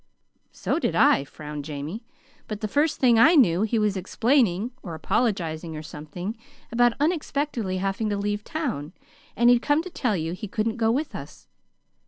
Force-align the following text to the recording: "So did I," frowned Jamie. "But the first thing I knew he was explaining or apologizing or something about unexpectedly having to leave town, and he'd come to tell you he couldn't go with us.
"So 0.51 0.79
did 0.79 0.95
I," 0.95 1.23
frowned 1.23 1.63
Jamie. 1.63 2.03
"But 2.47 2.61
the 2.61 2.67
first 2.67 2.99
thing 2.99 3.19
I 3.19 3.35
knew 3.35 3.61
he 3.61 3.77
was 3.77 3.95
explaining 3.95 4.71
or 4.81 4.95
apologizing 4.95 5.77
or 5.77 5.83
something 5.83 6.35
about 6.71 6.93
unexpectedly 6.99 7.77
having 7.77 8.09
to 8.09 8.17
leave 8.17 8.43
town, 8.43 8.93
and 9.35 9.51
he'd 9.51 9.61
come 9.61 9.83
to 9.83 9.91
tell 9.91 10.17
you 10.17 10.33
he 10.33 10.47
couldn't 10.47 10.77
go 10.77 10.89
with 10.89 11.13
us. 11.13 11.47